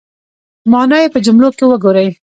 [0.71, 2.07] مانا یې په جملو کې وګورئ